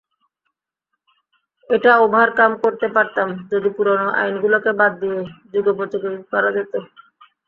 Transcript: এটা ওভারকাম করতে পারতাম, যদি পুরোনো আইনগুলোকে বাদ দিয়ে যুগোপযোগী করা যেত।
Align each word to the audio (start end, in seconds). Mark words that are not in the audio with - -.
এটা 1.69 1.91
ওভারকাম 1.97 2.51
করতে 2.63 2.87
পারতাম, 2.95 3.27
যদি 3.51 3.69
পুরোনো 3.77 4.07
আইনগুলোকে 4.21 4.71
বাদ 4.79 4.91
দিয়ে 5.01 5.19
যুগোপযোগী 5.53 6.11
করা 6.31 6.49
যেত। 6.55 6.73